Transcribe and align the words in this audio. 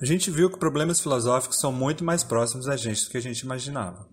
A 0.00 0.04
gente 0.06 0.30
viu 0.30 0.48
que 0.48 0.58
problemas 0.58 0.98
filosóficos 0.98 1.60
são 1.60 1.70
muito 1.70 2.02
mais 2.02 2.24
próximos 2.24 2.66
a 2.66 2.74
gente 2.74 3.04
do 3.04 3.10
que 3.10 3.18
a 3.18 3.22
gente 3.22 3.40
imaginava. 3.40 4.08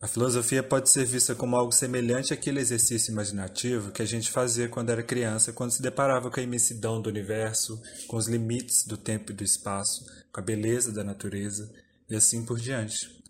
A 0.00 0.08
filosofia 0.08 0.62
pode 0.62 0.90
ser 0.90 1.04
vista 1.04 1.34
como 1.34 1.56
algo 1.56 1.72
semelhante 1.72 2.32
àquele 2.32 2.58
exercício 2.58 3.12
imaginativo 3.12 3.92
que 3.92 4.00
a 4.00 4.06
gente 4.06 4.30
fazia 4.30 4.66
quando 4.66 4.88
era 4.88 5.02
criança, 5.02 5.52
quando 5.52 5.72
se 5.72 5.82
deparava 5.82 6.30
com 6.30 6.40
a 6.40 6.42
imensidão 6.42 7.02
do 7.02 7.10
universo, 7.10 7.78
com 8.06 8.16
os 8.16 8.28
limites 8.28 8.86
do 8.86 8.96
tempo 8.96 9.30
e 9.30 9.34
do 9.34 9.44
espaço, 9.44 10.06
com 10.32 10.40
a 10.40 10.42
beleza 10.42 10.90
da 10.90 11.04
natureza 11.04 11.70
e 12.08 12.16
assim 12.16 12.42
por 12.42 12.58
diante. 12.58 13.22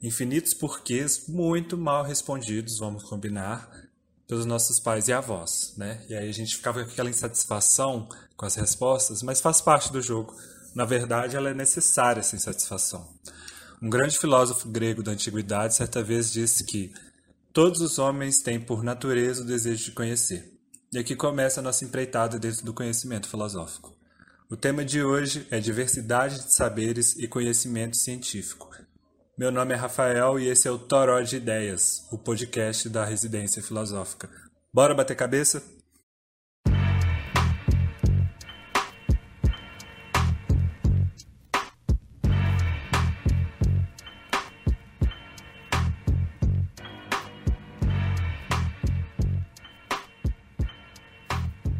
Infinitos 0.00 0.54
porquês 0.54 1.26
muito 1.26 1.76
mal 1.76 2.04
respondidos, 2.04 2.78
vamos 2.78 3.02
combinar, 3.02 3.68
pelos 4.28 4.46
nossos 4.46 4.78
pais 4.78 5.08
e 5.08 5.12
avós, 5.12 5.74
né? 5.76 6.00
E 6.08 6.14
aí 6.14 6.28
a 6.28 6.32
gente 6.32 6.54
ficava 6.54 6.84
com 6.84 6.90
aquela 6.92 7.10
insatisfação 7.10 8.08
com 8.36 8.46
as 8.46 8.54
respostas, 8.54 9.20
mas 9.20 9.40
faz 9.40 9.60
parte 9.60 9.92
do 9.92 10.00
jogo. 10.00 10.36
Na 10.74 10.84
verdade, 10.84 11.36
ela 11.36 11.50
é 11.50 11.54
necessária 11.54 12.20
essa 12.20 12.36
insatisfação. 12.36 13.08
Um 13.80 13.88
grande 13.88 14.18
filósofo 14.18 14.68
grego 14.68 15.02
da 15.02 15.12
antiguidade 15.12 15.74
certa 15.74 16.02
vez 16.02 16.32
disse 16.32 16.64
que 16.64 16.92
todos 17.52 17.80
os 17.80 17.98
homens 17.98 18.38
têm 18.38 18.60
por 18.60 18.82
natureza 18.82 19.42
o 19.42 19.46
desejo 19.46 19.84
de 19.84 19.92
conhecer. 19.92 20.52
E 20.92 20.98
aqui 20.98 21.14
começa 21.14 21.60
a 21.60 21.62
nossa 21.62 21.84
empreitada 21.84 22.38
dentro 22.38 22.64
do 22.64 22.74
conhecimento 22.74 23.28
filosófico. 23.28 23.96
O 24.50 24.56
tema 24.56 24.84
de 24.84 25.02
hoje 25.02 25.46
é 25.50 25.60
diversidade 25.60 26.44
de 26.44 26.54
saberes 26.54 27.14
e 27.16 27.28
conhecimento 27.28 27.96
científico. 27.96 28.70
Meu 29.36 29.52
nome 29.52 29.74
é 29.74 29.76
Rafael 29.76 30.40
e 30.40 30.48
esse 30.48 30.66
é 30.66 30.70
o 30.70 30.78
Toró 30.78 31.20
de 31.20 31.36
Ideias, 31.36 32.06
o 32.10 32.18
podcast 32.18 32.88
da 32.88 33.04
Residência 33.04 33.62
Filosófica. 33.62 34.28
Bora 34.72 34.94
bater 34.94 35.14
cabeça? 35.14 35.62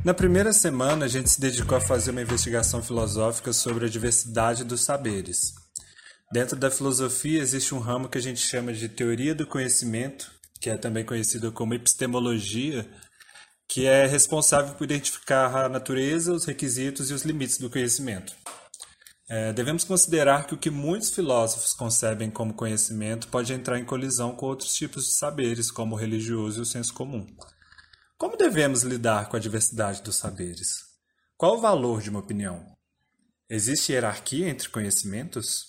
Na 0.09 0.15
primeira 0.15 0.55
semana, 0.55 1.05
a 1.05 1.09
gente 1.09 1.29
se 1.29 1.39
dedicou 1.39 1.77
a 1.77 1.83
fazer 1.83 2.13
uma 2.13 2.23
investigação 2.23 2.83
filosófica 2.83 3.53
sobre 3.53 3.85
a 3.85 3.89
diversidade 3.91 4.65
dos 4.65 4.81
saberes. 4.81 5.53
Dentro 6.33 6.57
da 6.57 6.71
filosofia 6.71 7.43
existe 7.43 7.75
um 7.75 7.79
ramo 7.79 8.09
que 8.09 8.17
a 8.17 8.21
gente 8.23 8.41
chama 8.41 8.73
de 8.73 8.89
teoria 8.89 9.35
do 9.35 9.47
conhecimento, 9.47 10.33
que 10.63 10.71
é 10.71 10.79
também 10.79 11.05
conhecido 11.05 11.53
como 11.53 11.75
epistemologia, 11.75 12.89
que 13.69 13.85
é 13.85 14.07
responsável 14.07 14.75
por 14.77 14.85
identificar 14.85 15.55
a 15.55 15.69
natureza, 15.69 16.33
os 16.33 16.47
requisitos 16.47 17.11
e 17.11 17.13
os 17.13 17.25
limites 17.25 17.59
do 17.59 17.69
conhecimento. 17.69 18.35
É, 19.29 19.53
devemos 19.53 19.85
considerar 19.85 20.47
que 20.47 20.55
o 20.55 20.59
que 20.59 20.71
muitos 20.71 21.11
filósofos 21.11 21.75
concebem 21.75 22.31
como 22.31 22.55
conhecimento 22.55 23.29
pode 23.29 23.53
entrar 23.53 23.79
em 23.79 23.85
colisão 23.85 24.35
com 24.35 24.47
outros 24.47 24.73
tipos 24.73 25.05
de 25.05 25.11
saberes, 25.11 25.71
como 25.71 25.95
o 25.95 25.99
religioso 25.99 26.61
e 26.61 26.63
o 26.63 26.65
senso 26.65 26.95
comum. 26.95 27.27
Como 28.19 28.37
devemos 28.37 28.83
lidar 28.83 29.29
com 29.29 29.37
a 29.37 29.39
diversidade 29.39 30.03
dos 30.03 30.17
saberes? 30.17 30.81
Qual 31.37 31.57
o 31.57 31.61
valor 31.61 32.03
de 32.03 32.11
uma 32.11 32.19
opinião? 32.19 32.77
Existe 33.49 33.93
hierarquia 33.93 34.49
entre 34.49 34.69
conhecimentos? 34.71 35.67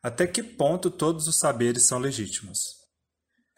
Até 0.00 0.24
que 0.24 0.40
ponto 0.40 0.88
todos 0.88 1.26
os 1.26 1.34
saberes 1.34 1.82
são 1.82 1.98
legítimos? 1.98 2.76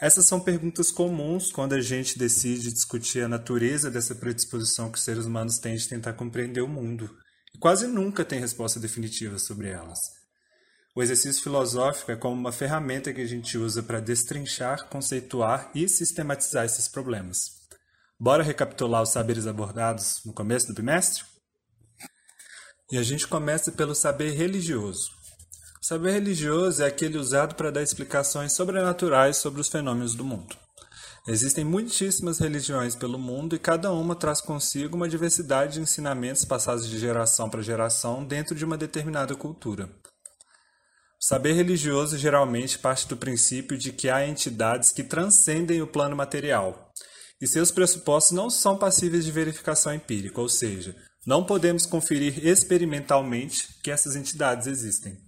Essas 0.00 0.24
são 0.24 0.40
perguntas 0.40 0.90
comuns 0.90 1.52
quando 1.52 1.74
a 1.74 1.80
gente 1.82 2.18
decide 2.18 2.72
discutir 2.72 3.22
a 3.22 3.28
natureza 3.28 3.90
dessa 3.90 4.14
predisposição 4.14 4.90
que 4.90 4.96
os 4.96 5.04
seres 5.04 5.26
humanos 5.26 5.58
têm 5.58 5.76
de 5.76 5.86
tentar 5.86 6.14
compreender 6.14 6.62
o 6.62 6.68
mundo, 6.68 7.14
e 7.54 7.58
quase 7.58 7.86
nunca 7.86 8.24
tem 8.24 8.40
resposta 8.40 8.80
definitiva 8.80 9.38
sobre 9.38 9.68
elas. 9.68 10.00
O 10.96 11.02
exercício 11.02 11.42
filosófico 11.42 12.10
é 12.10 12.16
como 12.16 12.34
uma 12.34 12.50
ferramenta 12.50 13.12
que 13.12 13.20
a 13.20 13.28
gente 13.28 13.58
usa 13.58 13.82
para 13.82 14.00
destrinchar, 14.00 14.88
conceituar 14.88 15.70
e 15.74 15.86
sistematizar 15.86 16.64
esses 16.64 16.88
problemas. 16.88 17.61
Bora 18.24 18.44
recapitular 18.44 19.02
os 19.02 19.08
saberes 19.08 19.48
abordados 19.48 20.20
no 20.24 20.32
começo 20.32 20.68
do 20.68 20.74
bimestre? 20.74 21.24
E 22.92 22.96
a 22.96 23.02
gente 23.02 23.26
começa 23.26 23.72
pelo 23.72 23.96
saber 23.96 24.30
religioso. 24.30 25.10
O 25.82 25.84
saber 25.84 26.12
religioso 26.12 26.84
é 26.84 26.86
aquele 26.86 27.18
usado 27.18 27.56
para 27.56 27.72
dar 27.72 27.82
explicações 27.82 28.52
sobrenaturais 28.52 29.38
sobre 29.38 29.60
os 29.60 29.68
fenômenos 29.68 30.14
do 30.14 30.24
mundo. 30.24 30.56
Existem 31.26 31.64
muitíssimas 31.64 32.38
religiões 32.38 32.94
pelo 32.94 33.18
mundo 33.18 33.56
e 33.56 33.58
cada 33.58 33.90
uma 33.90 34.14
traz 34.14 34.40
consigo 34.40 34.94
uma 34.94 35.08
diversidade 35.08 35.72
de 35.72 35.80
ensinamentos 35.80 36.44
passados 36.44 36.88
de 36.88 37.00
geração 37.00 37.50
para 37.50 37.60
geração 37.60 38.24
dentro 38.24 38.54
de 38.54 38.64
uma 38.64 38.78
determinada 38.78 39.34
cultura. 39.34 39.86
O 41.20 41.24
saber 41.24 41.54
religioso 41.54 42.16
geralmente 42.16 42.78
parte 42.78 43.08
do 43.08 43.16
princípio 43.16 43.76
de 43.76 43.92
que 43.92 44.08
há 44.08 44.24
entidades 44.24 44.92
que 44.92 45.02
transcendem 45.02 45.82
o 45.82 45.88
plano 45.88 46.14
material 46.14 46.81
e 47.42 47.46
seus 47.48 47.72
pressupostos 47.72 48.30
não 48.30 48.48
são 48.48 48.78
passíveis 48.78 49.24
de 49.24 49.32
verificação 49.32 49.92
empírica, 49.92 50.40
ou 50.40 50.48
seja, 50.48 50.94
não 51.26 51.44
podemos 51.44 51.84
conferir 51.84 52.46
experimentalmente 52.46 53.80
que 53.82 53.90
essas 53.90 54.14
entidades 54.14 54.68
existem. 54.68 55.18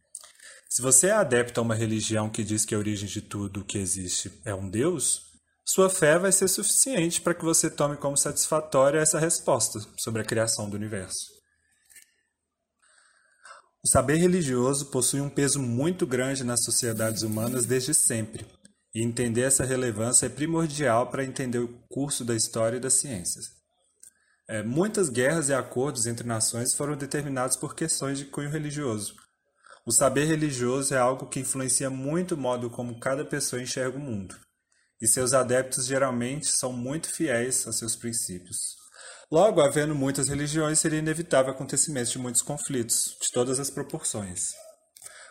Se 0.71 0.81
você 0.81 1.09
é 1.09 1.13
adepto 1.13 1.59
a 1.59 1.63
uma 1.65 1.75
religião 1.75 2.31
que 2.31 2.45
diz 2.45 2.65
que 2.65 2.73
a 2.73 2.79
origem 2.79 3.09
de 3.09 3.21
tudo 3.21 3.61
o 3.61 3.65
que 3.65 3.79
existe 3.79 4.31
é 4.45 4.55
um 4.55 4.71
Deus, 4.71 5.23
sua 5.67 5.91
fé 5.91 6.17
vai 6.17 6.31
ser 6.31 6.47
suficiente 6.47 7.21
para 7.21 7.35
que 7.35 7.45
você 7.45 7.69
tome 7.69 7.97
como 7.97 8.17
satisfatória 8.17 9.01
essa 9.01 9.19
resposta 9.19 9.81
sobre 9.99 10.23
a 10.23 10.25
criação 10.25 10.71
do 10.71 10.77
universo. 10.77 11.35
O 13.85 13.89
saber 13.89 14.17
religioso 14.17 14.87
possui 14.87 15.21
um 15.21 15.29
peso 15.29 15.61
muito 15.61 16.07
grande 16.07 16.45
nas 16.45 16.63
sociedades 16.63 17.23
humanas 17.23 17.67
desde 17.67 17.93
sempre, 17.93 18.47
e 18.95 19.03
entender 19.03 19.43
essa 19.43 19.65
relevância 19.65 20.27
é 20.27 20.29
primordial 20.29 21.09
para 21.09 21.25
entender 21.25 21.59
o 21.59 21.69
curso 21.89 22.25
da 22.25 22.35
história 22.35 22.77
e 22.77 22.81
das 22.81 22.95
ciências. 22.95 23.47
É, 24.47 24.63
muitas 24.63 25.09
guerras 25.09 25.49
e 25.49 25.55
acordos 25.55 26.07
entre 26.07 26.27
nações 26.27 26.75
foram 26.75 26.97
determinados 26.97 27.57
por 27.57 27.75
questões 27.75 28.19
de 28.19 28.27
cunho 28.27 28.51
religioso. 28.51 29.17
O 29.87 29.93
saber 29.93 30.27
religioso 30.27 30.95
é 30.95 30.99
algo 30.99 31.27
que 31.27 31.41
influencia 31.41 31.91
muito 31.91 32.35
o 32.35 32.39
modo 32.39 32.71
como 32.71 33.01
cada 33.01 33.25
pessoa 33.25 33.61
enxerga 33.61 33.99
o 33.99 34.01
mundo, 34.01 34.37
e 35.01 35.09
seus 35.09 35.35
adeptos 35.35 35.87
geralmente 35.87 36.47
são 36.47 36.73
muito 36.73 37.09
fiéis 37.09 37.67
a 37.67 37.73
seus 37.73 37.97
princípios. 37.97 38.77
Logo, 39.31 39.61
havendo 39.61 39.95
muitas 39.95 40.29
religiões, 40.29 40.79
seria 40.79 40.99
inevitável 40.99 41.53
acontecimento 41.53 42.11
de 42.11 42.19
muitos 42.19 42.43
conflitos, 42.43 43.17
de 43.21 43.33
todas 43.33 43.59
as 43.59 43.71
proporções. 43.71 44.53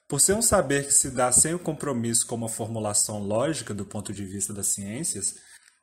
Por 0.07 0.19
ser 0.19 0.33
um 0.33 0.41
saber 0.41 0.85
que 0.85 0.93
se 0.93 1.09
dá 1.09 1.31
sem 1.31 1.53
o 1.53 1.59
compromisso 1.59 2.27
com 2.27 2.35
uma 2.35 2.49
formulação 2.49 3.19
lógica 3.19 3.73
do 3.73 3.85
ponto 3.85 4.13
de 4.13 4.25
vista 4.25 4.53
das 4.53 4.67
ciências, 4.67 5.35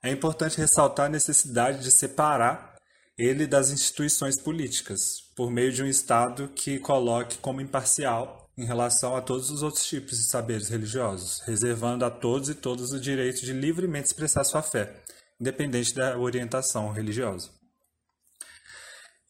é 0.02 0.10
importante 0.10 0.58
ressaltar 0.58 1.06
a 1.06 1.10
necessidade 1.10 1.82
de 1.82 1.90
separar 1.90 2.76
ele 3.18 3.46
das 3.46 3.70
instituições 3.70 4.40
políticas, 4.40 5.20
por 5.36 5.50
meio 5.50 5.72
de 5.72 5.82
um 5.82 5.86
Estado 5.86 6.48
que 6.54 6.78
coloque 6.78 7.38
como 7.38 7.60
imparcial 7.60 8.50
em 8.56 8.64
relação 8.64 9.16
a 9.16 9.20
todos 9.20 9.50
os 9.50 9.62
outros 9.62 9.86
tipos 9.86 10.18
de 10.18 10.24
saberes 10.24 10.68
religiosos, 10.68 11.40
reservando 11.40 12.04
a 12.04 12.10
todos 12.10 12.48
e 12.48 12.54
todas 12.54 12.92
o 12.92 13.00
direito 13.00 13.44
de 13.44 13.52
livremente 13.52 14.06
expressar 14.06 14.44
sua 14.44 14.62
fé, 14.62 15.02
independente 15.40 15.94
da 15.94 16.18
orientação 16.18 16.90
religiosa. 16.92 17.50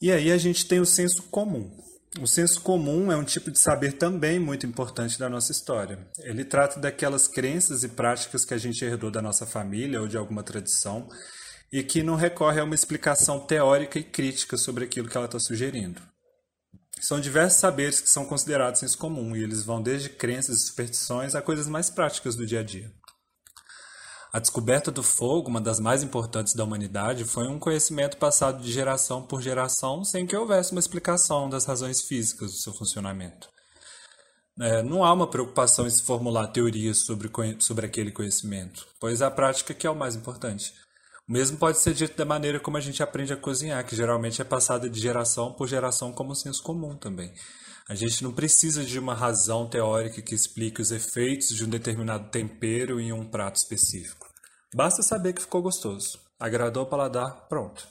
E 0.01 0.11
aí 0.11 0.33
a 0.33 0.39
gente 0.39 0.67
tem 0.67 0.81
o 0.81 0.87
senso 0.87 1.25
comum, 1.25 1.77
o 2.19 2.26
senso 2.26 2.60
comum 2.60 3.12
é 3.12 3.16
um 3.16 3.22
tipo 3.22 3.50
de 3.50 3.59
saber 3.59 3.93
também 3.93 4.41
muito 4.41 4.66
importante 4.66 5.19
da 5.19 5.28
nossa 5.28 5.53
história. 5.53 6.09
Ele 6.19 6.44
trata 6.44 6.81
daquelas 6.81 7.28
crenças 7.28 7.84
e 7.84 7.88
práticas 7.88 8.44
que 8.44 8.53
a 8.53 8.59
gente 8.59 8.84
herdou 8.84 9.10
da 9.10 9.22
nossa 9.22 9.47
família 9.47 10.00
ou 10.00 10.09
de 10.09 10.16
alguma 10.16 10.43
tradição 10.43 11.09
e 11.72 11.84
que 11.84 12.03
não 12.03 12.16
recorre 12.16 12.60
a 12.60 12.65
uma 12.65 12.75
explicação 12.75 13.38
teórica 13.38 13.98
e 13.98 14.03
crítica 14.03 14.56
sobre 14.56 14.84
aquilo 14.84 15.09
que 15.09 15.16
ela 15.16 15.26
está 15.26 15.38
sugerindo. 15.38 16.03
São 17.00 17.21
diversos 17.21 17.60
saberes 17.60 18.00
que 18.00 18.10
são 18.10 18.27
considerados 18.27 18.81
senso 18.81 18.98
comum 18.98 19.36
e 19.36 19.42
eles 19.42 19.65
vão 19.65 19.80
desde 19.80 20.09
crenças 20.09 20.59
e 20.59 20.66
superstições 20.66 21.34
a 21.34 21.41
coisas 21.41 21.68
mais 21.68 21.89
práticas 21.89 22.34
do 22.34 22.45
dia 22.45 22.60
a 22.60 22.65
dia. 22.65 22.92
A 24.32 24.38
descoberta 24.38 24.92
do 24.92 25.03
fogo, 25.03 25.48
uma 25.48 25.60
das 25.60 25.80
mais 25.80 26.04
importantes 26.04 26.54
da 26.54 26.62
humanidade, 26.62 27.24
foi 27.24 27.48
um 27.48 27.59
conhecimento 27.59 28.16
passado 28.16 28.62
de 28.62 28.71
geração 28.71 29.22
por 29.22 29.42
geração 29.42 30.04
sem 30.04 30.24
que 30.24 30.36
houvesse 30.36 30.71
uma 30.71 30.78
explicação 30.78 31.50
das 31.50 31.65
razões 31.65 32.03
físicas 32.03 32.53
do 32.53 32.59
seu 32.59 32.72
funcionamento. 32.72 33.48
É, 34.60 34.82
não 34.82 35.04
há 35.04 35.12
uma 35.12 35.27
preocupação 35.27 35.86
em 35.86 35.91
se 35.91 36.03
formular 36.03 36.47
teorias 36.48 36.98
sobre, 36.98 37.30
sobre 37.59 37.86
aquele 37.86 38.12
conhecimento, 38.12 38.86
pois 39.00 39.21
a 39.21 39.30
prática 39.30 39.74
que 39.74 39.86
é 39.86 39.91
o 39.91 39.97
mais 39.97 40.15
importante. 40.15 40.74
Mesmo 41.30 41.59
pode 41.59 41.78
ser 41.78 41.94
dito 41.94 42.16
da 42.16 42.24
maneira 42.24 42.59
como 42.59 42.77
a 42.77 42.80
gente 42.80 43.04
aprende 43.04 43.32
a 43.32 43.36
cozinhar, 43.36 43.86
que 43.86 43.94
geralmente 43.94 44.42
é 44.42 44.44
passada 44.44 44.91
de 44.91 44.98
geração 44.98 45.53
por 45.53 45.68
geração 45.68 46.12
como 46.12 46.34
senso 46.34 46.60
comum 46.60 46.97
também. 46.97 47.32
A 47.88 47.94
gente 47.94 48.24
não 48.24 48.32
precisa 48.32 48.84
de 48.84 48.98
uma 48.98 49.15
razão 49.15 49.68
teórica 49.68 50.21
que 50.21 50.34
explique 50.34 50.82
os 50.82 50.91
efeitos 50.91 51.54
de 51.54 51.65
um 51.65 51.68
determinado 51.68 52.28
tempero 52.30 52.98
em 53.00 53.12
um 53.12 53.24
prato 53.24 53.59
específico. 53.59 54.27
Basta 54.74 55.04
saber 55.04 55.32
que 55.32 55.42
ficou 55.42 55.62
gostoso. 55.62 56.18
Agradou 56.36 56.82
o 56.82 56.86
paladar, 56.86 57.47
pronto. 57.48 57.86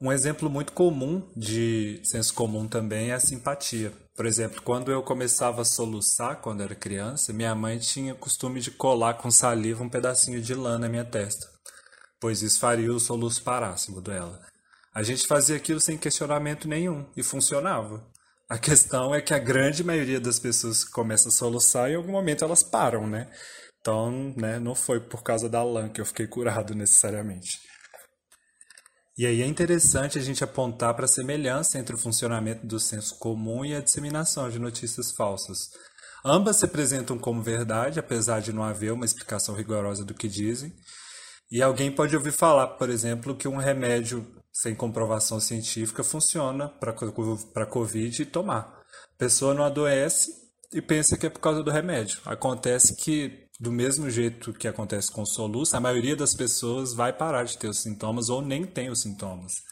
Um 0.00 0.12
exemplo 0.12 0.48
muito 0.48 0.72
comum 0.72 1.28
de 1.36 2.00
senso 2.04 2.32
comum 2.32 2.68
também 2.68 3.10
é 3.10 3.14
a 3.14 3.20
simpatia. 3.20 3.92
Por 4.14 4.24
exemplo, 4.24 4.62
quando 4.62 4.92
eu 4.92 5.02
começava 5.02 5.62
a 5.62 5.64
soluçar 5.64 6.36
quando 6.36 6.62
era 6.62 6.76
criança, 6.76 7.32
minha 7.32 7.56
mãe 7.56 7.78
tinha 7.78 8.14
costume 8.14 8.60
de 8.60 8.70
colar 8.70 9.14
com 9.14 9.32
saliva 9.32 9.82
um 9.82 9.88
pedacinho 9.88 10.40
de 10.40 10.54
lã 10.54 10.78
na 10.78 10.88
minha 10.88 11.04
testa, 11.04 11.55
pois 12.20 12.42
isso 12.42 12.60
faria 12.60 12.92
o 12.92 13.00
soluço 13.00 13.42
parar, 13.42 13.76
segundo 13.76 14.10
ela. 14.10 14.40
A 14.94 15.02
gente 15.02 15.26
fazia 15.26 15.56
aquilo 15.56 15.80
sem 15.80 15.98
questionamento 15.98 16.66
nenhum 16.66 17.06
e 17.16 17.22
funcionava. 17.22 18.06
A 18.48 18.58
questão 18.58 19.14
é 19.14 19.20
que 19.20 19.34
a 19.34 19.38
grande 19.38 19.82
maioria 19.82 20.20
das 20.20 20.38
pessoas 20.38 20.84
que 20.84 20.92
começam 20.92 21.28
a 21.28 21.32
soluçar, 21.32 21.90
em 21.90 21.96
algum 21.96 22.12
momento 22.12 22.44
elas 22.44 22.62
param, 22.62 23.06
né? 23.06 23.28
Então, 23.80 24.34
né, 24.36 24.58
não 24.58 24.74
foi 24.74 25.00
por 25.00 25.22
causa 25.22 25.48
da 25.48 25.62
lã 25.62 25.88
que 25.88 26.00
eu 26.00 26.06
fiquei 26.06 26.26
curado 26.26 26.74
necessariamente. 26.74 27.58
E 29.18 29.24
aí 29.24 29.40
é 29.40 29.46
interessante 29.46 30.18
a 30.18 30.22
gente 30.22 30.44
apontar 30.44 30.94
para 30.94 31.06
a 31.06 31.08
semelhança 31.08 31.78
entre 31.78 31.94
o 31.94 31.98
funcionamento 31.98 32.66
do 32.66 32.78
senso 32.78 33.18
comum 33.18 33.64
e 33.64 33.74
a 33.74 33.80
disseminação 33.80 34.50
de 34.50 34.58
notícias 34.58 35.12
falsas. 35.12 35.70
Ambas 36.24 36.56
se 36.56 36.64
apresentam 36.64 37.18
como 37.18 37.42
verdade, 37.42 37.98
apesar 37.98 38.40
de 38.40 38.52
não 38.52 38.62
haver 38.62 38.92
uma 38.92 39.04
explicação 39.04 39.54
rigorosa 39.54 40.04
do 40.04 40.14
que 40.14 40.28
dizem. 40.28 40.72
E 41.50 41.62
alguém 41.62 41.92
pode 41.92 42.16
ouvir 42.16 42.32
falar, 42.32 42.66
por 42.68 42.90
exemplo, 42.90 43.36
que 43.36 43.46
um 43.46 43.56
remédio 43.56 44.26
sem 44.52 44.74
comprovação 44.74 45.38
científica 45.38 46.02
funciona 46.02 46.68
para 46.68 46.92
a 47.62 47.66
Covid 47.66 48.22
e 48.22 48.26
tomar. 48.26 48.82
A 49.14 49.18
pessoa 49.18 49.54
não 49.54 49.64
adoece 49.64 50.32
e 50.72 50.80
pensa 50.80 51.16
que 51.16 51.26
é 51.26 51.30
por 51.30 51.40
causa 51.40 51.62
do 51.62 51.70
remédio. 51.70 52.18
Acontece 52.24 52.96
que 52.96 53.46
do 53.58 53.72
mesmo 53.72 54.10
jeito 54.10 54.52
que 54.52 54.68
acontece 54.68 55.10
com 55.10 55.24
soluço, 55.24 55.76
a 55.76 55.80
maioria 55.80 56.14
das 56.14 56.34
pessoas 56.34 56.92
vai 56.92 57.12
parar 57.12 57.44
de 57.44 57.56
ter 57.56 57.68
os 57.68 57.78
sintomas 57.78 58.28
ou 58.28 58.42
nem 58.42 58.66
tem 58.66 58.90
os 58.90 59.00
sintomas. 59.00 59.62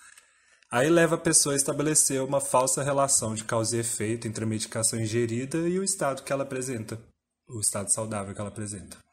Aí 0.71 0.89
leva 0.89 1.17
a 1.17 1.19
pessoa 1.19 1.55
a 1.55 1.57
estabelecer 1.57 2.23
uma 2.23 2.41
falsa 2.41 2.83
relação 2.83 3.35
de 3.35 3.45
causa 3.45 3.77
e 3.77 3.81
efeito 3.81 4.27
entre 4.27 4.45
a 4.45 4.47
medicação 4.47 4.99
ingerida 4.99 5.59
e 5.69 5.79
o 5.79 5.85
estado 5.85 6.23
que 6.23 6.33
ela 6.33 6.45
apresenta, 6.45 6.99
o 7.47 7.61
estado 7.61 7.93
saudável 7.93 8.35
que 8.35 8.41
ela 8.41 8.49
apresenta. 8.49 9.04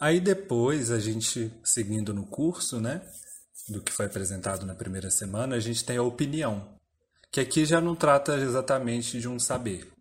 Aí 0.00 0.20
depois, 0.20 0.90
a 0.90 1.00
gente 1.00 1.52
seguindo 1.64 2.14
no 2.14 2.26
curso, 2.26 2.80
né, 2.80 3.02
do 3.68 3.82
que 3.82 3.92
foi 3.92 4.06
apresentado 4.06 4.64
na 4.64 4.74
primeira 4.74 5.10
semana, 5.10 5.56
a 5.56 5.60
gente 5.60 5.84
tem 5.84 5.96
a 5.96 6.02
opinião, 6.02 6.76
que 7.30 7.40
aqui 7.40 7.64
já 7.64 7.80
não 7.80 7.94
trata 7.94 8.36
exatamente 8.36 9.20
de 9.20 9.28
um 9.28 9.38
saber, 9.38 9.92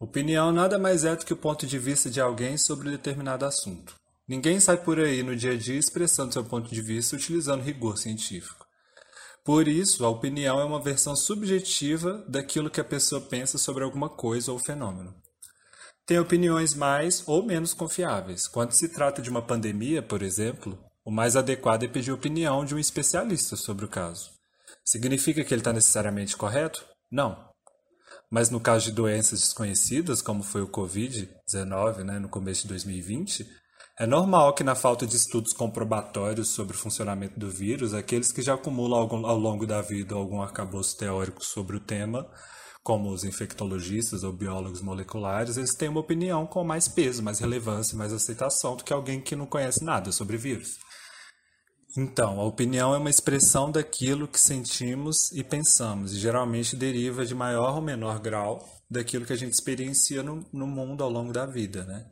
Opinião 0.00 0.52
nada 0.52 0.78
mais 0.78 1.04
é 1.04 1.16
do 1.16 1.26
que 1.26 1.32
o 1.32 1.36
ponto 1.36 1.66
de 1.66 1.76
vista 1.76 2.08
de 2.08 2.20
alguém 2.20 2.56
sobre 2.56 2.88
determinado 2.88 3.44
assunto. 3.44 3.96
Ninguém 4.28 4.60
sai 4.60 4.76
por 4.76 5.00
aí 5.00 5.24
no 5.24 5.34
dia 5.34 5.50
a 5.50 5.56
dia 5.56 5.76
expressando 5.76 6.32
seu 6.32 6.44
ponto 6.44 6.72
de 6.72 6.80
vista 6.80 7.16
utilizando 7.16 7.64
rigor 7.64 7.98
científico. 7.98 8.64
Por 9.44 9.66
isso, 9.66 10.04
a 10.04 10.08
opinião 10.08 10.60
é 10.60 10.64
uma 10.64 10.80
versão 10.80 11.16
subjetiva 11.16 12.24
daquilo 12.28 12.70
que 12.70 12.80
a 12.80 12.84
pessoa 12.84 13.20
pensa 13.20 13.58
sobre 13.58 13.82
alguma 13.82 14.08
coisa 14.08 14.52
ou 14.52 14.58
fenômeno. 14.60 15.12
Tem 16.08 16.18
opiniões 16.18 16.74
mais 16.74 17.22
ou 17.26 17.42
menos 17.42 17.74
confiáveis. 17.74 18.48
Quando 18.48 18.72
se 18.72 18.88
trata 18.88 19.20
de 19.20 19.28
uma 19.28 19.42
pandemia, 19.42 20.00
por 20.00 20.22
exemplo, 20.22 20.78
o 21.04 21.10
mais 21.10 21.36
adequado 21.36 21.82
é 21.82 21.86
pedir 21.86 22.12
opinião 22.12 22.64
de 22.64 22.74
um 22.74 22.78
especialista 22.78 23.56
sobre 23.56 23.84
o 23.84 23.88
caso. 23.88 24.30
Significa 24.82 25.44
que 25.44 25.52
ele 25.52 25.60
está 25.60 25.70
necessariamente 25.70 26.34
correto? 26.34 26.82
Não. 27.12 27.36
Mas 28.30 28.48
no 28.48 28.58
caso 28.58 28.86
de 28.86 28.92
doenças 28.92 29.40
desconhecidas, 29.40 30.22
como 30.22 30.42
foi 30.42 30.62
o 30.62 30.68
Covid-19 30.68 31.98
né, 31.98 32.18
no 32.18 32.30
começo 32.30 32.62
de 32.62 32.68
2020, 32.68 33.46
é 34.00 34.06
normal 34.06 34.54
que, 34.54 34.64
na 34.64 34.74
falta 34.74 35.06
de 35.06 35.14
estudos 35.14 35.52
comprobatórios 35.52 36.48
sobre 36.48 36.74
o 36.74 36.78
funcionamento 36.80 37.38
do 37.38 37.50
vírus, 37.50 37.92
aqueles 37.92 38.32
que 38.32 38.40
já 38.40 38.54
acumulam 38.54 39.26
ao 39.26 39.36
longo 39.36 39.66
da 39.66 39.82
vida 39.82 40.14
algum 40.14 40.40
arcabouço 40.40 40.96
teórico 40.96 41.44
sobre 41.44 41.76
o 41.76 41.80
tema, 41.80 42.26
como 42.88 43.10
os 43.10 43.22
infectologistas 43.22 44.24
ou 44.24 44.32
biólogos 44.32 44.80
moleculares, 44.80 45.58
eles 45.58 45.74
têm 45.74 45.90
uma 45.90 46.00
opinião 46.00 46.46
com 46.46 46.64
mais 46.64 46.88
peso, 46.88 47.22
mais 47.22 47.38
relevância, 47.38 47.98
mais 47.98 48.14
aceitação 48.14 48.76
do 48.76 48.82
que 48.82 48.94
alguém 48.94 49.20
que 49.20 49.36
não 49.36 49.44
conhece 49.44 49.84
nada 49.84 50.10
sobre 50.10 50.38
vírus. 50.38 50.78
Então, 51.94 52.40
a 52.40 52.44
opinião 52.44 52.94
é 52.94 52.96
uma 52.96 53.10
expressão 53.10 53.70
daquilo 53.70 54.26
que 54.26 54.40
sentimos 54.40 55.30
e 55.32 55.44
pensamos, 55.44 56.14
e 56.14 56.18
geralmente 56.18 56.74
deriva 56.74 57.26
de 57.26 57.34
maior 57.34 57.74
ou 57.74 57.82
menor 57.82 58.20
grau 58.20 58.66
daquilo 58.90 59.26
que 59.26 59.34
a 59.34 59.36
gente 59.36 59.52
experiencia 59.52 60.22
no, 60.22 60.46
no 60.50 60.66
mundo 60.66 61.04
ao 61.04 61.10
longo 61.10 61.30
da 61.30 61.44
vida, 61.44 61.84
né? 61.84 62.06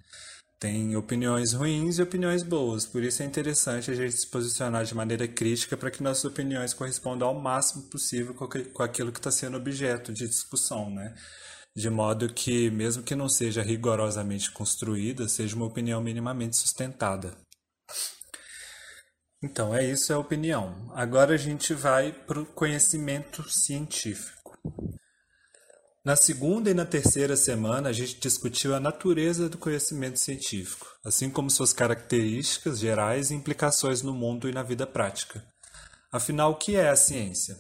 Tem 0.59 0.97
opiniões 0.97 1.53
ruins 1.53 1.99
e 1.99 2.03
opiniões 2.03 2.43
boas, 2.43 2.87
por 2.87 3.03
isso 3.03 3.23
é 3.23 3.27
interessante 3.27 3.91
a 3.91 3.95
gente 3.95 4.17
se 4.17 4.27
posicionar 4.27 4.85
de 4.85 4.95
maneira 4.95 5.29
crítica 5.29 5.77
para 5.77 5.91
que 5.91 6.03
nossas 6.03 6.25
opiniões 6.25 6.73
correspondam 6.73 7.29
ao 7.29 7.39
máximo 7.39 7.83
possível 7.91 8.35
com 8.35 8.83
aquilo 8.83 9.13
que 9.13 9.19
está 9.19 9.31
sendo 9.31 9.59
objeto 9.59 10.15
de 10.15 10.27
discussão, 10.27 10.89
né? 10.89 11.15
De 11.77 11.91
modo 11.91 12.33
que, 12.33 12.71
mesmo 12.71 13.03
que 13.03 13.15
não 13.15 13.29
seja 13.29 13.63
rigorosamente 13.63 14.51
construída, 14.51 15.29
seja 15.29 15.55
uma 15.55 15.67
opinião 15.67 16.01
minimamente 16.01 16.57
sustentada. 16.57 17.37
Então, 19.43 19.75
é 19.75 19.85
isso 19.85 20.11
é 20.11 20.17
a 20.17 20.19
opinião. 20.19 20.91
Agora 20.95 21.35
a 21.35 21.37
gente 21.37 21.75
vai 21.75 22.13
para 22.13 22.41
o 22.41 22.47
conhecimento 22.47 23.47
científico. 23.51 24.57
Na 26.07 26.15
segunda 26.15 26.71
e 26.71 26.75
na 26.75 26.87
terceira 26.87 27.37
semana, 27.37 27.89
a 27.89 27.93
gente 27.93 28.21
discutiu 28.21 28.77
a 28.77 28.79
natureza 28.79 29.49
do 29.49 29.59
conhecimento 29.59 30.21
científico, 30.21 30.87
assim 31.05 31.29
como 31.29 31.51
suas 31.51 31.73
características 31.73 32.79
gerais 32.79 33.33
e 33.33 33.35
implicações 33.35 34.03
no 34.03 34.15
mundo 34.15 34.49
e 34.49 34.53
na 34.53 34.63
vida 34.63 34.87
prática. 34.87 35.45
Afinal, 36.13 36.53
o 36.53 36.55
que 36.55 36.77
é 36.77 36.91
a 36.91 36.95
ciência? 36.95 37.57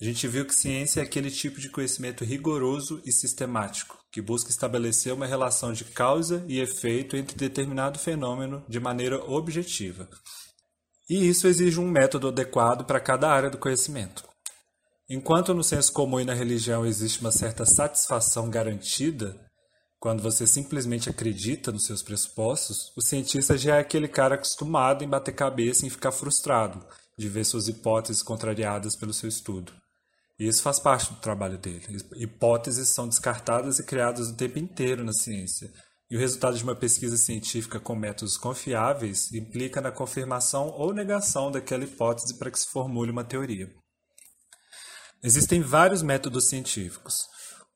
A 0.00 0.04
gente 0.04 0.28
viu 0.28 0.46
que 0.46 0.54
ciência 0.54 1.00
é 1.00 1.02
aquele 1.02 1.32
tipo 1.32 1.60
de 1.60 1.68
conhecimento 1.68 2.24
rigoroso 2.24 3.02
e 3.04 3.10
sistemático, 3.10 3.98
que 4.12 4.22
busca 4.22 4.50
estabelecer 4.50 5.12
uma 5.12 5.26
relação 5.26 5.72
de 5.72 5.84
causa 5.84 6.44
e 6.46 6.60
efeito 6.60 7.16
entre 7.16 7.36
determinado 7.36 7.98
fenômeno 7.98 8.64
de 8.68 8.78
maneira 8.78 9.16
objetiva. 9.24 10.08
E 11.10 11.28
isso 11.28 11.48
exige 11.48 11.80
um 11.80 11.90
método 11.90 12.28
adequado 12.28 12.84
para 12.84 13.00
cada 13.00 13.28
área 13.28 13.50
do 13.50 13.58
conhecimento. 13.58 14.32
Enquanto 15.08 15.52
no 15.52 15.62
senso 15.62 15.92
comum 15.92 16.18
e 16.18 16.24
na 16.24 16.32
religião 16.32 16.86
existe 16.86 17.20
uma 17.20 17.30
certa 17.30 17.66
satisfação 17.66 18.48
garantida, 18.48 19.38
quando 20.00 20.22
você 20.22 20.46
simplesmente 20.46 21.10
acredita 21.10 21.70
nos 21.70 21.84
seus 21.84 22.02
pressupostos, 22.02 22.90
o 22.96 23.02
cientista 23.02 23.56
já 23.56 23.76
é 23.76 23.80
aquele 23.80 24.08
cara 24.08 24.34
acostumado 24.34 25.04
em 25.04 25.08
bater 25.08 25.34
cabeça 25.34 25.86
e 25.86 25.90
ficar 25.90 26.10
frustrado 26.10 26.86
de 27.18 27.28
ver 27.28 27.44
suas 27.44 27.68
hipóteses 27.68 28.22
contrariadas 28.22 28.96
pelo 28.96 29.12
seu 29.12 29.28
estudo. 29.28 29.72
E 30.38 30.48
isso 30.48 30.62
faz 30.62 30.78
parte 30.78 31.12
do 31.12 31.20
trabalho 31.20 31.58
dele. 31.58 31.98
Hipóteses 32.16 32.88
são 32.88 33.06
descartadas 33.06 33.78
e 33.78 33.84
criadas 33.84 34.28
o 34.28 34.36
tempo 34.36 34.58
inteiro 34.58 35.04
na 35.04 35.12
ciência, 35.12 35.70
e 36.10 36.16
o 36.16 36.20
resultado 36.20 36.56
de 36.56 36.64
uma 36.64 36.74
pesquisa 36.74 37.16
científica 37.16 37.78
com 37.78 37.94
métodos 37.94 38.38
confiáveis 38.38 39.32
implica 39.32 39.80
na 39.80 39.92
confirmação 39.92 40.68
ou 40.68 40.94
negação 40.94 41.50
daquela 41.50 41.84
hipótese 41.84 42.38
para 42.38 42.50
que 42.50 42.58
se 42.58 42.68
formule 42.68 43.10
uma 43.10 43.24
teoria. 43.24 43.70
Existem 45.24 45.62
vários 45.62 46.02
métodos 46.02 46.48
científicos. 46.48 47.26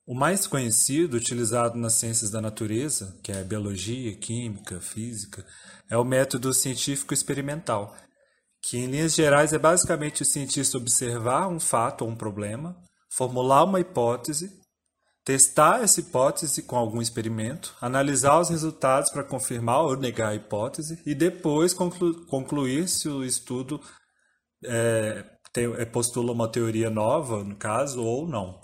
O 0.06 0.14
mais 0.14 0.46
conhecido, 0.46 1.16
utilizado 1.16 1.78
nas 1.78 1.94
ciências 1.94 2.30
da 2.30 2.40
natureza, 2.40 3.18
que 3.22 3.32
é 3.32 3.42
biologia, 3.42 4.14
química, 4.16 4.80
física, 4.80 5.44
é 5.90 5.96
o 5.96 6.04
método 6.04 6.52
científico 6.52 7.14
experimental, 7.14 7.96
que 8.62 8.76
em 8.76 8.86
linhas 8.86 9.14
gerais 9.14 9.52
é 9.52 9.58
basicamente 9.58 10.22
o 10.22 10.26
cientista 10.26 10.76
observar 10.76 11.48
um 11.48 11.58
fato 11.58 12.02
ou 12.02 12.10
um 12.10 12.16
problema, 12.16 12.76
formular 13.10 13.64
uma 13.64 13.80
hipótese 13.80 14.58
testar 15.28 15.82
essa 15.82 16.00
hipótese 16.00 16.62
com 16.62 16.74
algum 16.74 17.02
experimento, 17.02 17.76
analisar 17.82 18.40
os 18.40 18.48
resultados 18.48 19.10
para 19.10 19.22
confirmar 19.22 19.82
ou 19.82 19.94
negar 19.94 20.30
a 20.30 20.34
hipótese 20.34 21.02
e 21.04 21.14
depois 21.14 21.74
conclu 21.74 22.24
concluir 22.24 22.88
se 22.88 23.10
o 23.10 23.22
estudo 23.22 23.78
é, 24.64 25.22
tem, 25.52 25.64
é, 25.74 25.84
postula 25.84 26.32
uma 26.32 26.50
teoria 26.50 26.90
nova, 26.90 27.44
no 27.44 27.56
caso, 27.56 28.02
ou 28.02 28.28
não. 28.28 28.60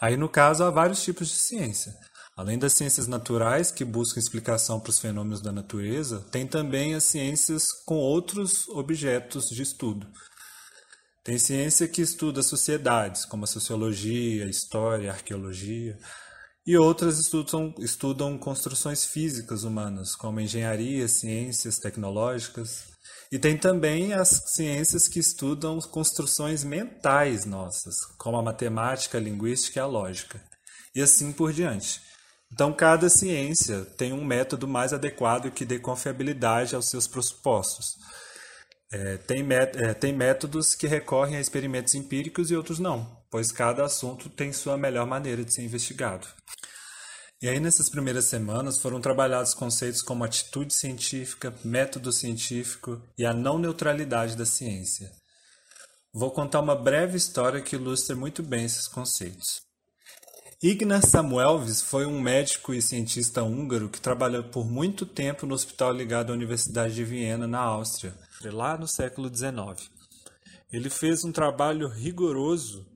Aí, 0.00 0.16
no 0.16 0.28
caso, 0.28 0.64
há 0.64 0.70
vários 0.70 1.02
tipos 1.02 1.28
de 1.28 1.34
ciência. 1.34 1.92
Além 2.36 2.58
das 2.58 2.72
ciências 2.72 3.06
naturais, 3.06 3.70
que 3.70 3.84
buscam 3.84 4.18
explicação 4.18 4.80
para 4.80 4.90
os 4.90 4.98
fenômenos 4.98 5.42
da 5.42 5.52
natureza, 5.52 6.20
tem 6.30 6.46
também 6.46 6.94
as 6.94 7.04
ciências 7.04 7.66
com 7.84 7.96
outros 7.96 8.68
objetos 8.68 9.48
de 9.48 9.62
estudo, 9.62 10.06
tem 11.24 11.38
ciência 11.38 11.86
que 11.86 12.02
estuda 12.02 12.42
sociedades, 12.42 13.24
como 13.24 13.44
a 13.44 13.46
sociologia, 13.46 14.44
a 14.44 14.50
história, 14.50 15.08
a 15.08 15.14
arqueologia, 15.14 15.96
e 16.66 16.76
outras 16.76 17.18
estudam, 17.20 17.72
estudam 17.78 18.36
construções 18.36 19.04
físicas 19.04 19.62
humanas, 19.62 20.16
como 20.16 20.40
engenharia, 20.40 21.06
ciências 21.06 21.78
tecnológicas. 21.78 22.91
E 23.32 23.38
tem 23.38 23.56
também 23.56 24.12
as 24.12 24.28
ciências 24.54 25.08
que 25.08 25.18
estudam 25.18 25.78
construções 25.80 26.62
mentais 26.62 27.46
nossas, 27.46 28.04
como 28.18 28.36
a 28.36 28.42
matemática, 28.42 29.16
a 29.16 29.20
linguística 29.20 29.78
e 29.78 29.82
a 29.82 29.86
lógica, 29.86 30.38
e 30.94 31.00
assim 31.00 31.32
por 31.32 31.50
diante. 31.50 32.02
Então, 32.52 32.70
cada 32.74 33.08
ciência 33.08 33.86
tem 33.96 34.12
um 34.12 34.22
método 34.22 34.68
mais 34.68 34.92
adequado 34.92 35.50
que 35.50 35.64
dê 35.64 35.78
confiabilidade 35.78 36.74
aos 36.74 36.90
seus 36.90 37.06
pressupostos. 37.06 37.96
É, 38.92 39.16
tem, 39.16 39.42
é, 39.50 39.94
tem 39.94 40.12
métodos 40.12 40.74
que 40.74 40.86
recorrem 40.86 41.36
a 41.36 41.40
experimentos 41.40 41.94
empíricos 41.94 42.50
e 42.50 42.56
outros 42.56 42.78
não, 42.78 43.24
pois 43.30 43.50
cada 43.50 43.82
assunto 43.82 44.28
tem 44.28 44.52
sua 44.52 44.76
melhor 44.76 45.06
maneira 45.06 45.42
de 45.42 45.54
ser 45.54 45.62
investigado. 45.62 46.28
E 47.42 47.48
aí, 47.48 47.58
nessas 47.58 47.90
primeiras 47.90 48.26
semanas, 48.26 48.78
foram 48.78 49.00
trabalhados 49.00 49.52
conceitos 49.52 50.00
como 50.00 50.22
atitude 50.22 50.72
científica, 50.72 51.52
método 51.64 52.12
científico 52.12 53.02
e 53.18 53.26
a 53.26 53.34
não 53.34 53.58
neutralidade 53.58 54.36
da 54.36 54.46
ciência. 54.46 55.10
Vou 56.14 56.30
contar 56.30 56.60
uma 56.60 56.76
breve 56.76 57.16
história 57.16 57.60
que 57.60 57.74
ilustra 57.74 58.14
muito 58.14 58.44
bem 58.44 58.64
esses 58.64 58.86
conceitos. 58.86 59.60
Ignaz 60.62 61.06
Samuelvis 61.06 61.82
foi 61.82 62.06
um 62.06 62.20
médico 62.20 62.72
e 62.72 62.80
cientista 62.80 63.42
húngaro 63.42 63.88
que 63.88 64.00
trabalhou 64.00 64.44
por 64.44 64.64
muito 64.64 65.04
tempo 65.04 65.44
no 65.44 65.56
hospital 65.56 65.92
ligado 65.92 66.30
à 66.30 66.34
Universidade 66.34 66.94
de 66.94 67.02
Viena, 67.02 67.48
na 67.48 67.58
Áustria, 67.58 68.14
lá 68.44 68.78
no 68.78 68.86
século 68.86 69.28
XIX. 69.28 69.90
Ele 70.72 70.88
fez 70.88 71.24
um 71.24 71.32
trabalho 71.32 71.88
rigoroso 71.88 72.86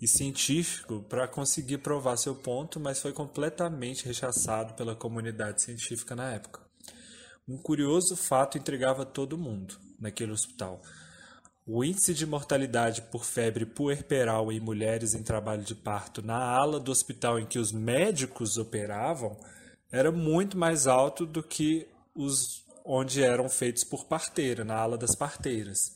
e 0.00 0.08
científico 0.08 1.04
para 1.08 1.28
conseguir 1.28 1.78
provar 1.78 2.16
seu 2.16 2.34
ponto, 2.34 2.80
mas 2.80 3.00
foi 3.00 3.12
completamente 3.12 4.06
rechaçado 4.06 4.74
pela 4.74 4.96
comunidade 4.96 5.60
científica 5.60 6.16
na 6.16 6.32
época. 6.32 6.60
Um 7.46 7.58
curioso 7.58 8.16
fato 8.16 8.56
intrigava 8.56 9.04
todo 9.04 9.36
mundo 9.36 9.76
naquele 9.98 10.32
hospital. 10.32 10.80
O 11.66 11.84
índice 11.84 12.14
de 12.14 12.24
mortalidade 12.24 13.02
por 13.02 13.24
febre 13.24 13.66
puerperal 13.66 14.50
em 14.50 14.58
mulheres 14.58 15.14
em 15.14 15.22
trabalho 15.22 15.62
de 15.62 15.74
parto 15.74 16.22
na 16.22 16.36
ala 16.36 16.80
do 16.80 16.90
hospital 16.90 17.38
em 17.38 17.46
que 17.46 17.58
os 17.58 17.70
médicos 17.70 18.56
operavam 18.56 19.36
era 19.92 20.10
muito 20.10 20.56
mais 20.56 20.86
alto 20.86 21.26
do 21.26 21.42
que 21.42 21.86
os 22.14 22.64
onde 22.84 23.22
eram 23.22 23.48
feitos 23.48 23.84
por 23.84 24.06
parteira, 24.06 24.64
na 24.64 24.74
ala 24.74 24.96
das 24.96 25.14
parteiras. 25.14 25.94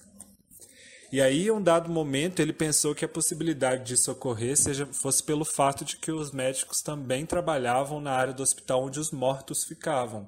E 1.13 1.21
aí, 1.21 1.47
em 1.47 1.51
um 1.51 1.63
dado 1.63 1.91
momento, 1.91 2.41
ele 2.41 2.53
pensou 2.53 2.95
que 2.95 3.05
a 3.05 3.09
possibilidade 3.09 3.85
disso 3.85 4.11
ocorrer 4.11 4.57
seja, 4.57 4.87
fosse 4.87 5.23
pelo 5.23 5.45
fato 5.45 5.85
de 5.85 5.97
que 5.97 6.11
os 6.11 6.33
médicos 6.33 6.81
também 6.81 7.25
trabalhavam 7.25 8.01
na 8.01 8.13
área 8.13 8.33
do 8.33 8.43
hospital 8.43 8.85
onde 8.85 8.99
os 8.99 9.11
mortos 9.11 9.65
ficavam. 9.65 10.27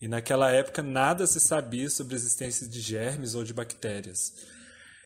E 0.00 0.08
naquela 0.08 0.50
época 0.50 0.82
nada 0.82 1.26
se 1.26 1.38
sabia 1.38 1.88
sobre 1.88 2.14
a 2.14 2.16
existência 2.16 2.66
de 2.66 2.80
germes 2.80 3.34
ou 3.34 3.44
de 3.44 3.52
bactérias. 3.52 4.32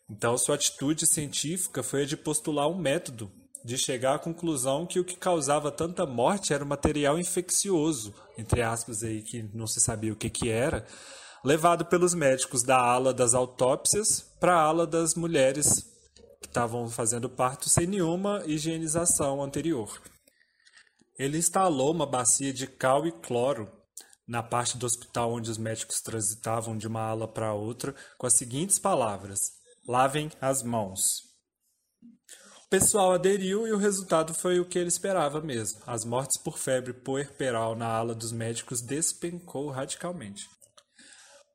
Então, 0.08 0.38
sua 0.38 0.54
atitude 0.54 1.06
científica 1.06 1.82
foi 1.82 2.02
a 2.02 2.06
de 2.06 2.16
postular 2.16 2.68
um 2.68 2.78
método 2.78 3.30
de 3.64 3.76
chegar 3.76 4.14
à 4.14 4.18
conclusão 4.18 4.86
que 4.86 5.00
o 5.00 5.04
que 5.04 5.16
causava 5.16 5.72
tanta 5.72 6.06
morte 6.06 6.54
era 6.54 6.62
o 6.62 6.66
material 6.66 7.18
infeccioso, 7.18 8.14
entre 8.38 8.62
aspas 8.62 9.02
aí 9.02 9.22
que 9.22 9.42
não 9.52 9.66
se 9.66 9.80
sabia 9.80 10.12
o 10.12 10.16
que 10.16 10.30
que 10.30 10.48
era, 10.48 10.86
levado 11.46 11.84
pelos 11.84 12.12
médicos 12.12 12.64
da 12.64 12.76
ala 12.76 13.14
das 13.14 13.32
autópsias 13.32 14.20
para 14.40 14.56
a 14.56 14.60
ala 14.60 14.84
das 14.84 15.14
mulheres 15.14 15.86
que 16.42 16.48
estavam 16.48 16.90
fazendo 16.90 17.30
parto 17.30 17.70
sem 17.70 17.86
nenhuma 17.86 18.42
higienização 18.46 19.40
anterior. 19.40 20.02
Ele 21.16 21.38
instalou 21.38 21.92
uma 21.92 22.04
bacia 22.04 22.52
de 22.52 22.66
cal 22.66 23.06
e 23.06 23.12
cloro 23.12 23.70
na 24.26 24.42
parte 24.42 24.76
do 24.76 24.86
hospital 24.86 25.34
onde 25.34 25.48
os 25.48 25.56
médicos 25.56 26.00
transitavam 26.00 26.76
de 26.76 26.88
uma 26.88 27.02
ala 27.02 27.28
para 27.28 27.54
outra 27.54 27.94
com 28.18 28.26
as 28.26 28.34
seguintes 28.34 28.80
palavras: 28.80 29.38
lavem 29.86 30.32
as 30.40 30.64
mãos. 30.64 31.20
O 32.64 32.68
pessoal 32.68 33.12
aderiu 33.12 33.68
e 33.68 33.72
o 33.72 33.78
resultado 33.78 34.34
foi 34.34 34.58
o 34.58 34.64
que 34.64 34.80
ele 34.80 34.88
esperava 34.88 35.40
mesmo. 35.40 35.80
As 35.86 36.04
mortes 36.04 36.42
por 36.42 36.58
febre 36.58 36.92
puerperal 36.92 37.76
na 37.76 37.86
ala 37.86 38.16
dos 38.16 38.32
médicos 38.32 38.80
despencou 38.80 39.70
radicalmente. 39.70 40.55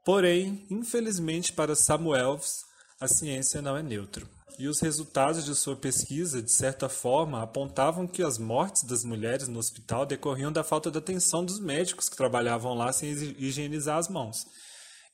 Porém, 0.03 0.65
infelizmente 0.69 1.53
para 1.53 1.75
Samuels, 1.75 2.65
a 2.99 3.07
ciência 3.07 3.61
não 3.61 3.77
é 3.77 3.83
neutra. 3.83 4.25
E 4.59 4.67
os 4.67 4.79
resultados 4.79 5.45
de 5.45 5.55
sua 5.55 5.75
pesquisa, 5.75 6.41
de 6.41 6.51
certa 6.51 6.89
forma, 6.89 7.41
apontavam 7.41 8.07
que 8.07 8.21
as 8.21 8.37
mortes 8.37 8.83
das 8.83 9.03
mulheres 9.03 9.47
no 9.47 9.59
hospital 9.59 10.05
decorriam 10.05 10.51
da 10.51 10.63
falta 10.63 10.91
de 10.91 10.97
atenção 10.97 11.43
dos 11.43 11.59
médicos 11.59 12.09
que 12.09 12.17
trabalhavam 12.17 12.73
lá 12.73 12.91
sem 12.91 13.11
higienizar 13.11 13.97
as 13.97 14.07
mãos. 14.07 14.45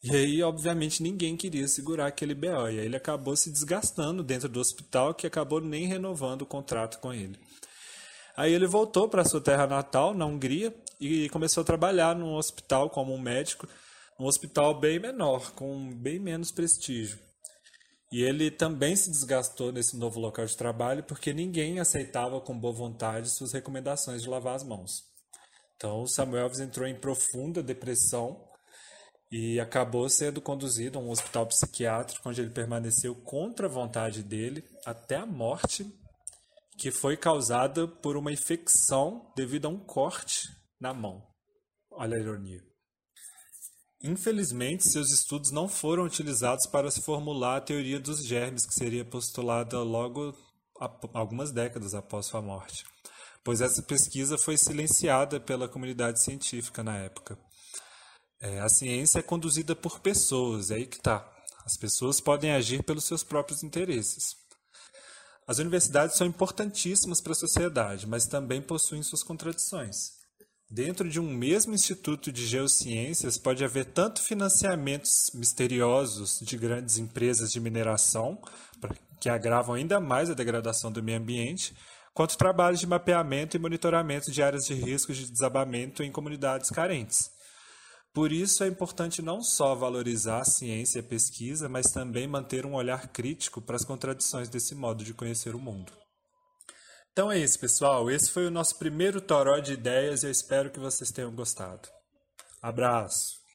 E 0.03 0.15
aí, 0.15 0.43
obviamente, 0.43 1.01
ninguém 1.01 1.35
queria 1.35 1.67
segurar 1.67 2.07
aquele 2.07 2.35
BO. 2.35 2.69
E 2.69 2.79
aí 2.79 2.85
ele 2.85 2.95
acabou 2.95 3.35
se 3.35 3.51
desgastando 3.51 4.23
dentro 4.23 4.49
do 4.49 4.59
hospital, 4.59 5.13
que 5.13 5.27
acabou 5.27 5.61
nem 5.61 5.87
renovando 5.87 6.41
o 6.43 6.45
contrato 6.45 6.99
com 6.99 7.13
ele. 7.13 7.37
Aí 8.35 8.53
ele 8.53 8.67
voltou 8.67 9.09
para 9.09 9.25
sua 9.25 9.41
terra 9.41 9.65
natal, 9.65 10.13
na 10.13 10.25
Hungria, 10.25 10.75
e 10.99 11.29
começou 11.29 11.61
a 11.61 11.65
trabalhar 11.65 12.15
num 12.15 12.35
hospital 12.35 12.89
como 12.89 13.13
um 13.13 13.19
médico 13.19 13.67
um 14.19 14.25
hospital 14.25 14.79
bem 14.79 14.99
menor, 14.99 15.51
com 15.51 15.93
bem 15.93 16.19
menos 16.19 16.51
prestígio. 16.51 17.19
E 18.11 18.23
ele 18.23 18.49
também 18.49 18.95
se 18.95 19.11
desgastou 19.11 19.71
nesse 19.71 19.97
novo 19.97 20.19
local 20.19 20.45
de 20.45 20.55
trabalho 20.55 21.03
porque 21.03 21.33
ninguém 21.33 21.79
aceitava 21.79 22.39
com 22.39 22.57
boa 22.57 22.73
vontade 22.73 23.29
suas 23.29 23.51
recomendações 23.51 24.21
de 24.21 24.29
lavar 24.29 24.55
as 24.55 24.63
mãos. 24.63 25.03
Então, 25.75 26.07
Samuel 26.07 26.49
entrou 26.59 26.87
em 26.87 26.99
profunda 26.99 27.61
depressão 27.61 28.43
e 29.31 29.59
acabou 29.59 30.09
sendo 30.09 30.41
conduzido 30.41 30.97
a 30.97 31.01
um 31.01 31.11
hospital 31.11 31.45
psiquiátrico 31.45 32.27
onde 32.27 32.41
ele 32.41 32.49
permaneceu 32.49 33.13
contra 33.13 33.67
a 33.67 33.69
vontade 33.69 34.23
dele 34.23 34.63
até 34.85 35.17
a 35.17 35.25
morte, 35.25 35.85
que 36.79 36.91
foi 36.91 37.17
causada 37.17 37.87
por 37.87 38.15
uma 38.15 38.31
infecção 38.31 39.31
devido 39.35 39.65
a 39.65 39.69
um 39.69 39.77
corte 39.77 40.47
na 40.79 40.93
mão. 40.93 41.21
Olha 41.91 42.15
a 42.15 42.19
ironia. 42.19 42.76
Infelizmente, 44.03 44.87
seus 44.87 45.11
estudos 45.11 45.49
não 45.51 45.67
foram 45.67 46.03
utilizados 46.03 46.67
para 46.67 46.91
se 46.91 47.01
formular 47.01 47.57
a 47.57 47.61
teoria 47.61 47.99
dos 47.99 48.23
germes, 48.23 48.65
que 48.65 48.73
seria 48.73 49.03
postulada 49.03 49.81
logo 49.81 50.35
algumas 51.13 51.51
décadas 51.51 51.95
após 51.95 52.27
sua 52.27 52.41
morte, 52.41 52.85
pois 53.43 53.61
essa 53.61 53.81
pesquisa 53.81 54.37
foi 54.37 54.55
silenciada 54.55 55.39
pela 55.39 55.67
comunidade 55.67 56.23
científica 56.23 56.83
na 56.83 56.97
época. 56.97 57.37
É, 58.39 58.59
a 58.59 58.69
ciência 58.69 59.19
é 59.19 59.23
conduzida 59.23 59.75
por 59.75 59.99
pessoas, 59.99 60.69
é 60.69 60.75
aí 60.75 60.85
que 60.85 60.97
está. 60.97 61.27
As 61.65 61.75
pessoas 61.75 62.21
podem 62.21 62.51
agir 62.51 62.83
pelos 62.83 63.05
seus 63.05 63.23
próprios 63.23 63.63
interesses. 63.63 64.35
As 65.47 65.57
universidades 65.57 66.17
são 66.17 66.27
importantíssimas 66.27 67.19
para 67.19 67.31
a 67.31 67.35
sociedade, 67.35 68.05
mas 68.05 68.27
também 68.27 68.61
possuem 68.61 69.01
suas 69.01 69.23
contradições. 69.23 70.16
Dentro 70.69 71.09
de 71.09 71.17
um 71.17 71.33
mesmo 71.33 71.73
instituto 71.73 72.29
de 72.29 72.45
geociências 72.45 73.37
pode 73.37 73.63
haver 73.63 73.85
tanto 73.85 74.21
financiamentos 74.21 75.31
misteriosos 75.33 76.39
de 76.41 76.57
grandes 76.57 76.97
empresas 76.97 77.51
de 77.51 77.59
mineração, 77.59 78.37
que 79.19 79.29
agravam 79.29 79.75
ainda 79.75 79.99
mais 80.01 80.29
a 80.29 80.33
degradação 80.33 80.91
do 80.91 81.01
meio 81.01 81.19
ambiente, 81.19 81.73
quanto 82.13 82.37
trabalhos 82.37 82.81
de 82.81 82.87
mapeamento 82.87 83.55
e 83.55 83.59
monitoramento 83.59 84.29
de 84.29 84.43
áreas 84.43 84.65
de 84.65 84.73
risco 84.73 85.13
de 85.13 85.31
desabamento 85.31 86.03
em 86.03 86.11
comunidades 86.11 86.69
carentes. 86.69 87.31
Por 88.13 88.33
isso 88.33 88.63
é 88.63 88.67
importante 88.67 89.21
não 89.21 89.41
só 89.41 89.73
valorizar 89.73 90.41
a 90.41 90.45
ciência 90.45 90.99
e 90.99 91.01
a 91.01 91.07
pesquisa, 91.07 91.69
mas 91.69 91.91
também 91.91 92.27
manter 92.27 92.65
um 92.65 92.73
olhar 92.73 93.07
crítico 93.07 93.61
para 93.61 93.77
as 93.77 93.85
contradições 93.85 94.49
desse 94.49 94.75
modo 94.75 95.03
de 95.03 95.13
conhecer 95.13 95.55
o 95.55 95.59
mundo. 95.59 95.93
Então 97.17 97.31
é 97.31 97.39
isso, 97.39 97.57
pessoal. 97.57 98.11
Esse 98.11 98.29
foi 98.29 98.45
o 98.45 98.51
nosso 98.51 98.77
primeiro 98.77 99.19
toró 99.19 99.57
de 99.57 99.73
ideias 99.73 100.21
e 100.21 100.27
eu 100.27 100.31
espero 100.31 100.69
que 100.69 100.79
vocês 100.79 101.09
tenham 101.11 101.31
gostado. 101.31 101.89
Abraço! 102.61 103.46